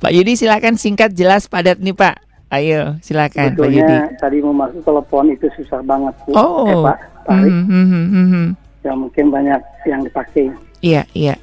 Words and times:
Pak 0.00 0.12
Yudi 0.16 0.32
silakan 0.32 0.80
singkat 0.80 1.12
jelas 1.12 1.44
padat 1.44 1.76
nih 1.76 1.92
Pak. 1.92 2.16
Ayo 2.50 2.96
silakan 3.04 3.52
Pak 3.52 3.68
Yudi. 3.68 3.96
Tadi 4.16 4.40
mau 4.40 4.56
masuk 4.56 4.80
telepon 4.80 5.28
itu 5.28 5.46
susah 5.60 5.84
banget 5.84 6.16
Bu. 6.24 6.32
Oh. 6.34 6.64
Eh, 6.64 6.76
Pak, 6.80 6.98
Pak 7.28 7.36
Ari. 7.36 7.50
Mhm, 7.52 7.68
mhm, 7.68 8.04
mhm. 8.10 8.44
Ya 8.80 8.92
mungkin 8.96 9.28
banyak 9.28 9.60
yang 9.84 10.00
dipakai. 10.00 10.48
Iya, 10.80 11.04
iya. 11.12 11.36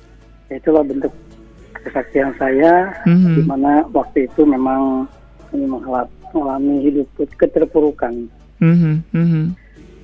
Ya, 0.49 0.57
itulah 0.57 0.81
bentuk 0.81 1.13
kesaksian 1.85 2.33
saya 2.41 2.89
Mhm. 3.05 3.33
di 3.37 3.41
mana 3.45 3.85
waktu 3.93 4.25
itu 4.25 4.41
memang 4.41 5.05
mengalami 6.33 6.81
hidup 6.81 7.07
keterpurukan. 7.37 8.25
Mhm, 8.57 9.05
mhm. 9.13 9.43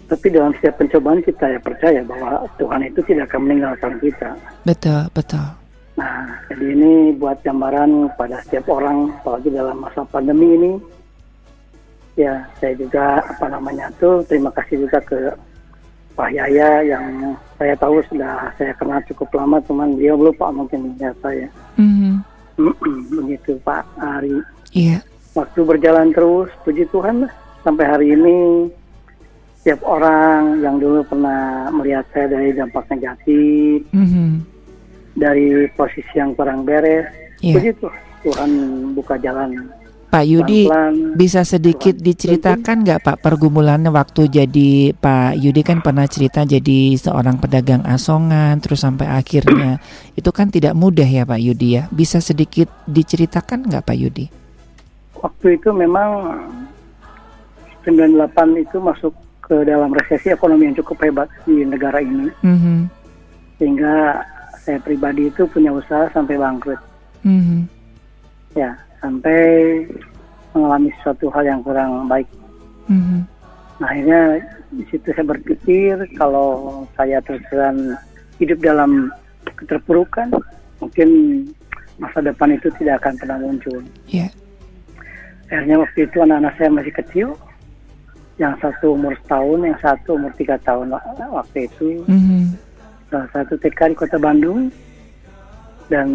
Tapi 0.08 0.30
dalam 0.30 0.54
setiap 0.62 0.78
pencobaan 0.78 1.26
kita 1.26 1.58
ya 1.58 1.58
percaya 1.58 2.06
bahwa 2.06 2.46
Tuhan 2.62 2.86
itu 2.86 3.02
tidak 3.10 3.34
akan 3.34 3.50
meninggalkan 3.50 3.98
kita. 3.98 4.38
Betul, 4.62 5.10
betul. 5.10 5.63
Nah, 5.94 6.42
jadi 6.50 6.66
ini 6.74 6.94
buat 7.14 7.38
gambaran 7.46 8.18
pada 8.18 8.42
setiap 8.42 8.66
orang, 8.74 9.14
apalagi 9.22 9.54
dalam 9.54 9.78
masa 9.78 10.02
pandemi 10.10 10.58
ini. 10.58 10.72
Ya, 12.18 12.46
saya 12.62 12.78
juga 12.78 13.22
apa 13.22 13.50
namanya 13.50 13.90
tuh 13.98 14.22
terima 14.30 14.54
kasih 14.54 14.86
juga 14.86 15.02
ke 15.02 15.34
Pak 16.14 16.30
Yaya 16.30 16.86
yang 16.86 17.34
saya 17.58 17.74
tahu 17.74 17.98
sudah 18.06 18.54
saya 18.58 18.74
kenal 18.78 19.02
cukup 19.10 19.34
lama, 19.34 19.58
cuman 19.66 19.98
dia 19.98 20.14
lupa 20.14 20.54
mungkin 20.54 20.94
ya 21.02 21.10
saya. 21.22 21.50
Mhm. 21.78 22.22
Begitu 23.10 23.58
Pak 23.66 23.86
Ari. 23.98 24.38
Iya. 24.78 25.02
Waktu 25.34 25.66
berjalan 25.66 26.14
terus, 26.14 26.54
puji 26.62 26.86
Tuhan 26.94 27.26
lah. 27.26 27.34
Sampai 27.66 27.90
hari 27.90 28.14
ini, 28.14 28.70
setiap 29.58 29.82
orang 29.82 30.62
yang 30.62 30.78
dulu 30.78 31.02
pernah 31.02 31.74
melihat 31.74 32.06
saya 32.14 32.30
dari 32.30 32.54
dampak 32.54 32.86
negatif, 32.94 33.90
Mhm. 33.90 34.53
Dari 35.14 35.70
posisi 35.72 36.14
yang 36.14 36.34
kurang 36.34 36.64
beres, 36.64 37.10
Iya. 37.40 37.54
begitu 37.56 37.88
Tuhan 38.22 38.50
buka 38.94 39.18
jalan. 39.18 39.70
Pak 40.08 40.30
Yudi 40.30 40.70
Pelan-pelan. 40.70 41.18
bisa 41.18 41.42
sedikit 41.42 41.98
diceritakan 41.98 42.86
nggak 42.86 43.02
Pak 43.02 43.18
pergumulannya 43.18 43.90
waktu 43.90 44.30
jadi 44.30 44.94
Pak 44.94 45.42
Yudi 45.42 45.66
kan 45.66 45.82
pernah 45.82 46.06
cerita 46.06 46.46
jadi 46.46 46.94
seorang 46.94 47.42
pedagang 47.42 47.82
asongan 47.82 48.62
terus 48.62 48.86
sampai 48.86 49.10
akhirnya 49.10 49.82
itu 50.14 50.30
kan 50.30 50.54
tidak 50.54 50.78
mudah 50.78 51.04
ya 51.04 51.26
Pak 51.26 51.42
Yudi 51.42 51.82
ya 51.82 51.90
bisa 51.90 52.22
sedikit 52.22 52.70
diceritakan 52.86 53.66
nggak 53.66 53.84
Pak 53.84 53.98
Yudi? 53.98 54.26
Waktu 55.18 55.58
itu 55.58 55.74
memang 55.74 56.38
98 57.84 58.24
itu 58.62 58.78
masuk 58.80 59.14
ke 59.42 59.66
dalam 59.66 59.92
resesi 59.92 60.30
ekonomi 60.30 60.70
yang 60.70 60.78
cukup 60.78 61.04
hebat 61.04 61.28
di 61.44 61.68
negara 61.68 62.00
ini, 62.00 62.32
Mhm, 62.40 62.88
sehingga 63.60 64.24
saya 64.64 64.80
pribadi 64.80 65.28
itu 65.28 65.44
punya 65.46 65.70
usaha 65.70 66.08
sampai 66.10 66.40
bangkrut. 66.40 66.80
mhm, 67.22 67.68
Ya, 68.54 68.70
sampai 69.02 69.42
mengalami 70.54 70.94
suatu 71.02 71.28
hal 71.30 71.44
yang 71.44 71.60
kurang 71.62 72.06
baik. 72.06 72.28
mhm, 72.88 73.26
Nah, 73.82 73.90
akhirnya 73.90 74.22
di 74.70 74.84
situ 74.88 75.10
saya 75.12 75.26
berpikir 75.26 75.98
kalau 76.16 76.82
saya 76.94 77.18
terus-terusan 77.22 77.98
hidup 78.38 78.62
dalam 78.62 79.10
keterpurukan, 79.58 80.30
mungkin 80.78 81.10
masa 81.98 82.22
depan 82.22 82.54
itu 82.54 82.70
tidak 82.78 83.02
akan 83.02 83.14
pernah 83.18 83.38
muncul. 83.38 83.82
ya, 84.08 84.30
Akhirnya 85.50 85.82
waktu 85.82 86.06
itu 86.06 86.18
anak-anak 86.22 86.54
saya 86.56 86.70
masih 86.72 86.94
kecil, 86.94 87.28
yang 88.38 88.54
satu 88.58 88.98
umur 88.98 89.14
setahun, 89.22 89.60
yang 89.62 89.78
satu 89.78 90.10
umur 90.18 90.32
tiga 90.34 90.58
tahun 90.62 90.90
wa- 90.90 91.06
waktu 91.34 91.70
itu. 91.70 92.02
mhm, 92.08 92.33
Salah 93.14 93.30
satu 93.30 93.54
TK 93.62 93.94
di 93.94 93.96
kota 93.96 94.18
Bandung, 94.18 94.74
dan 95.86 96.10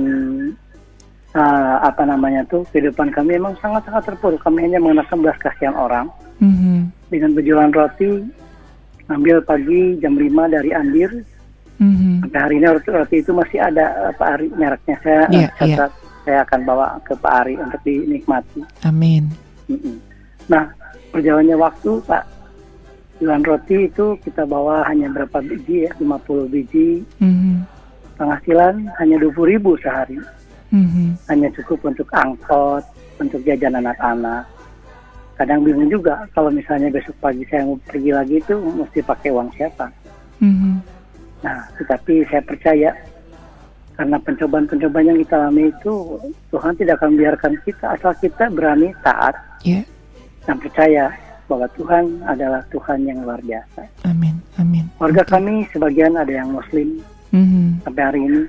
ah, 1.39 1.87
apa 1.87 2.03
namanya 2.03 2.43
tuh 2.51 2.67
kehidupan 2.75 3.15
kami 3.15 3.39
memang 3.39 3.55
sangat-sangat 3.63 4.11
terpuruk. 4.11 4.43
Kami 4.43 4.67
hanya 4.67 4.83
mengenakan 4.83 5.23
belas 5.23 5.39
kasihan 5.39 5.79
orang 5.79 6.11
mhm, 6.43 6.91
dengan 7.07 7.39
berjualan 7.39 7.71
roti, 7.71 8.27
ambil 9.07 9.39
pagi 9.47 9.95
jam 10.03 10.19
5 10.19 10.27
dari 10.51 10.75
Andir, 10.75 11.23
mhm. 11.79 12.27
sampai 12.27 12.41
hari 12.43 12.55
ini 12.59 12.67
roti, 12.67 12.89
roti 12.91 13.17
itu 13.23 13.31
masih 13.31 13.63
ada 13.63 14.11
Pak 14.19 14.29
Ari 14.35 14.47
mereknya. 14.59 14.97
Saya 15.07 15.23
Iya, 15.31 15.49
catat, 15.55 15.93
saya 16.27 16.39
akan 16.43 16.61
bawa 16.67 16.87
ke 17.07 17.15
Pak 17.15 17.33
Ari 17.47 17.55
untuk 17.63 17.81
dinikmati. 17.87 18.61
Amin. 18.83 19.31
Mm-mm. 19.71 20.03
Nah, 20.51 20.67
perjalannya 21.15 21.57
waktu, 21.61 22.01
Pak, 22.09 22.38
jualan 23.19 23.43
roti 23.43 23.87
itu 23.87 24.15
kita 24.23 24.47
bawa 24.47 24.87
hanya 24.87 25.11
berapa 25.11 25.43
biji 25.43 25.87
ya, 25.87 25.93
50 25.99 26.47
biji. 26.47 27.03
Mhm, 27.19 27.67
Penghasilan 28.15 28.75
hanya 28.99 29.17
20 29.19 29.47
ribu 29.47 29.79
sehari. 29.79 30.19
mhm, 30.71 31.15
Hanya 31.27 31.49
cukup 31.55 31.81
untuk 31.87 32.09
angkot, 32.13 32.83
untuk 33.19 33.41
jajan 33.43 33.79
anak-anak. 33.79 34.47
Kadang 35.35 35.63
bingung 35.63 35.87
juga 35.87 36.27
kalau 36.35 36.51
misalnya 36.51 36.91
besok 36.91 37.15
pagi 37.23 37.47
saya 37.47 37.63
mau 37.63 37.79
pergi 37.87 38.11
lagi 38.11 38.35
itu 38.39 38.55
mesti 38.59 39.01
pakai 39.03 39.31
uang 39.31 39.51
siapa. 39.55 39.87
mhm. 40.39 40.83
Nah, 41.39 41.63
tetapi 41.79 42.27
saya 42.27 42.43
percaya 42.43 42.91
karena 43.95 44.19
pencobaan-pencobaan 44.19 45.07
yang 45.07 45.19
kita 45.23 45.35
alami 45.39 45.71
itu 45.71 45.95
Tuhan 46.51 46.75
tidak 46.75 46.99
akan 46.99 47.15
biarkan 47.15 47.55
kita 47.63 47.95
asal 47.95 48.11
kita 48.19 48.47
berani 48.51 48.91
taat 49.03 49.35
Ya, 49.63 49.83
dan 50.47 50.59
percaya 50.59 51.11
bahwa 51.49 51.67
Tuhan 51.75 52.05
adalah 52.23 52.61
Tuhan 52.69 53.09
yang 53.09 53.25
luar 53.25 53.41
biasa. 53.41 53.89
amin, 54.05 54.37
amin. 54.57 54.85
Warga 55.01 55.25
kami 55.25 55.65
sebagian 55.73 56.15
ada 56.15 56.31
yang 56.31 56.53
Muslim 56.53 57.01
Mhm, 57.29 57.85
sampai 57.85 58.03
hari 58.05 58.21
ini. 58.25 58.43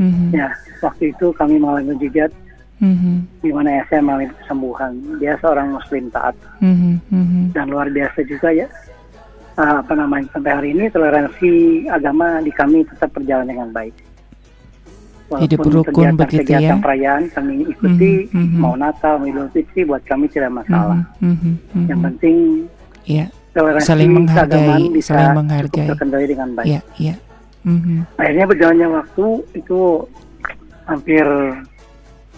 mhm, 0.00 0.32
Ya, 0.32 0.48
waktu 0.80 1.12
itu 1.12 1.28
kami 1.36 1.60
mengalami 1.60 1.92
mujizat 1.92 2.32
mhm, 2.80 3.24
di 3.40 3.50
mana 3.52 3.80
ya 3.80 3.82
saya 3.88 4.00
mengalami 4.00 4.32
kesembuhan. 4.40 4.92
Dia 5.20 5.32
seorang 5.40 5.72
Muslim 5.72 6.08
taat 6.08 6.36
mhm, 6.60 7.00
mhm. 7.08 7.42
dan 7.52 7.68
luar 7.68 7.88
biasa 7.88 8.24
juga 8.24 8.48
ya. 8.48 8.68
Ah, 9.54 9.78
apa 9.78 9.94
namanya 9.94 10.26
sampai 10.34 10.50
hari 10.50 10.68
ini 10.74 10.90
toleransi 10.90 11.50
agama 11.86 12.42
di 12.42 12.50
kami 12.50 12.82
tetap 12.90 13.14
berjalan 13.14 13.46
dengan 13.46 13.70
baik. 13.70 13.94
Hidup 15.40 15.60
rukun 15.62 16.14
begitu 16.14 16.44
ya? 16.44 16.58
kegiatan 16.60 16.78
perayaan 16.78 17.22
kami 17.28 17.52
ikuti 17.64 18.12
Mhm, 18.26 18.38
mhm. 18.46 18.58
mau 18.58 18.74
Natal, 18.74 19.16
mau 19.16 19.26
Idul 19.26 19.48
Fitri 19.50 19.82
buat 19.82 20.02
kami 20.02 20.26
tidak 20.26 20.54
masalah. 20.54 21.00
Mhm, 21.18 21.30
mhm, 21.30 21.52
mhm. 21.72 21.86
Yang 21.86 22.00
penting 22.02 22.36
Ya, 23.04 23.26
toleransi 23.52 23.84
Saling 23.84 24.10
menghargai, 24.10 24.84
bisa 24.88 25.12
saling 25.12 25.36
menghargai. 25.36 25.86
terkendali 25.86 26.26
dengan 26.26 26.48
baik. 26.54 26.66
ya, 26.66 26.80
ya. 26.96 27.14
Mhm, 27.62 27.96
Akhirnya 28.14 28.44
berjalannya 28.46 28.88
waktu 28.90 29.26
itu 29.54 29.80
hampir 30.84 31.24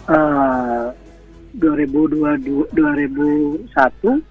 eh 0.07 0.85
2022 1.53 2.67
2001 2.71 4.21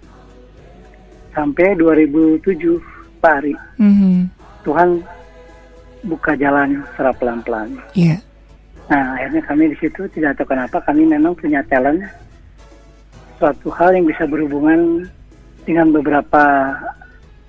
sampai 1.30 1.74
2007 1.74 2.80
Pak 3.18 3.32
Ari. 3.34 3.54
mhm. 3.76 4.28
Tuhan 4.62 4.88
buka 6.02 6.32
jalan 6.34 6.82
secara 6.88 7.12
pelan-pelan. 7.12 7.76
Ya, 7.92 8.18
Nah, 8.86 9.18
akhirnya 9.18 9.42
kami 9.42 9.74
di 9.74 9.76
situ 9.82 10.06
tidak 10.14 10.38
tahu 10.38 10.54
kenapa 10.54 10.78
kami 10.86 11.10
memang 11.10 11.34
punya 11.34 11.58
talent 11.66 12.06
suatu 13.36 13.68
hal 13.74 13.92
yang 13.98 14.06
bisa 14.06 14.24
berhubungan 14.24 15.10
dengan 15.66 15.90
beberapa 15.90 16.70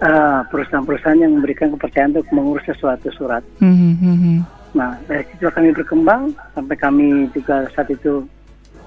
eh, 0.01 0.39
perusahaan-perusahaan 0.49 1.21
yang 1.21 1.37
memberikan 1.37 1.73
kepercayaan 1.77 2.13
untuk 2.17 2.29
mengurus 2.33 2.65
sesuatu 2.65 3.09
surat. 3.13 3.41
mhm, 3.61 3.93
mhm. 4.01 4.35
Nah, 4.77 4.93
dari 5.09 5.25
situ 5.33 5.49
kami 5.49 5.73
berkembang 5.73 6.33
sampai 6.53 6.75
kami 6.77 7.29
juga 7.33 7.65
saat 7.73 7.89
itu 7.89 8.25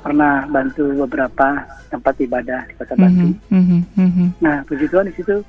pernah 0.03 0.47
bantu 0.47 0.87
beberapa 1.06 1.67
tempat 1.91 2.15
ibadah 2.22 2.62
di 2.67 2.75
Kota 2.78 2.94
Batu. 2.94 3.27
Mhm, 3.27 3.34
mhm, 3.50 3.81
mhm. 3.99 4.27
Nah, 4.38 4.62
puji 4.67 4.87
Tuhan 4.87 5.11
di 5.11 5.15
situ 5.19 5.43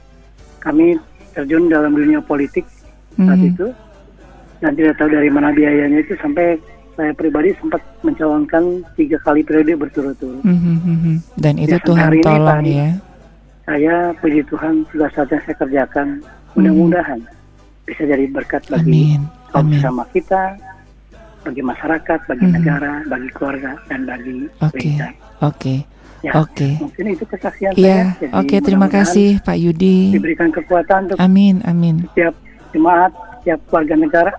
kami 0.62 0.98
terjun 1.34 1.70
dalam 1.70 1.94
dunia 1.94 2.22
politik 2.22 2.66
saat 3.18 3.38
Mhm. 3.38 3.50
itu 3.54 3.68
dan 4.62 4.72
tidak 4.78 4.98
tahu 4.98 5.10
dari 5.10 5.30
mana 5.30 5.50
biayanya 5.54 6.00
itu 6.02 6.14
sampai 6.22 6.58
saya 6.94 7.12
pribadi 7.12 7.56
sempat 7.56 7.80
mencalonkan 8.02 8.64
tiga 8.94 9.18
kali 9.22 9.42
periode 9.42 9.74
berturut-turut. 9.78 10.44
Dan 11.36 11.54
itu 11.56 11.74
Ya, 11.74 11.82
Tuhan 11.82 12.06
hari 12.06 12.20
ini, 12.20 12.26
tolong 12.26 12.46
Pak, 12.46 12.62
ya. 12.68 12.90
Saya 13.62 13.96
puji 14.18 14.42
Tuhan 14.46 14.74
sudah 14.92 15.10
saatnya 15.10 15.40
saya 15.42 15.56
kerjakan. 15.58 16.08
Mudah-mudahan 16.52 17.20
bisa 17.84 18.04
jadi 18.04 18.28
berkat 18.28 18.68
bagi 18.68 19.16
Amin, 19.16 19.22
kaum 19.50 19.66
amin. 19.66 19.80
sesama 19.80 20.04
kita, 20.12 20.60
bagi 21.42 21.62
masyarakat, 21.64 22.20
bagi 22.28 22.46
Mhm. 22.46 22.54
negara, 22.54 22.94
bagi 23.08 23.30
keluarga, 23.32 23.72
dan 23.88 24.00
bagi 24.04 24.36
Oke, 24.60 24.76
gereja. 24.78 25.08
oke, 25.42 25.76
Ya, 26.22 26.32
oke. 26.36 26.70
mungkin 26.78 27.06
itu 27.10 27.24
kesaksian 27.26 27.72
Iya, 27.74 28.14
saya. 28.14 28.30
Oke. 28.38 28.56
Terima 28.60 28.86
mudah-mudahan 28.86 29.08
kasih 29.08 29.30
Pak 29.42 29.58
Yudi. 29.58 29.98
Diberikan 30.12 30.50
kekuatan 30.52 31.00
untuk 31.08 31.18
Amin, 31.18 31.64
amin. 31.64 32.04
setiap 32.06 32.36
jemaat, 32.70 33.12
setiap 33.40 33.60
warga 33.70 33.96
negara, 33.96 34.32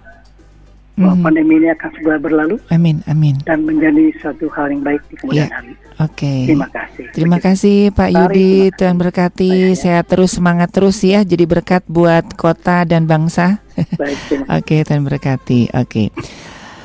bahwa 0.92 1.14
Mhm. 1.14 1.24
pandemi 1.24 1.54
ini 1.56 1.68
akan 1.68 1.90
segera 1.92 2.16
berlalu 2.16 2.56
Amin, 2.68 3.00
amin. 3.04 3.40
dan 3.42 3.64
menjadi 3.64 4.12
suatu 4.18 4.46
hal 4.50 4.68
yang 4.68 4.82
baik 4.82 5.00
di 5.06 5.14
kemudian 5.16 5.48
Iya. 5.48 5.54
hari. 5.54 5.72
Oke. 5.98 6.34
Terima 6.44 6.68
kasih. 6.68 7.04
Terima 7.10 7.36
Begitu. 7.36 7.46
kasih 7.48 7.76
Pak 7.90 8.08
Mari, 8.08 8.16
Yudi, 8.18 8.50
Tuhan 8.74 8.96
berkati. 8.96 9.50
Saya- 9.72 9.78
Sehat 9.78 10.04
terus, 10.06 10.30
semangat 10.32 10.68
terus 10.70 10.98
ya. 11.00 11.20
Jadi 11.22 11.44
berkat 11.44 11.84
buat 11.86 12.24
kota 12.34 12.82
dan 12.82 13.04
bangsa. 13.04 13.60
Baik, 13.94 14.18
Oke, 14.58 14.82
Tuhan 14.82 15.02
berkati. 15.02 15.68
Oke. 15.72 16.10